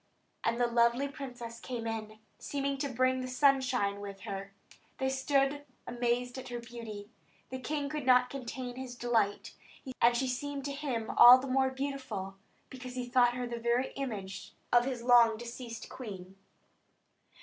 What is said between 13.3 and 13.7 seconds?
her the